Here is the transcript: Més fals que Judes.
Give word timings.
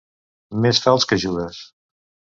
Més 0.63 0.81
fals 0.87 1.07
que 1.11 1.19
Judes. 1.27 1.63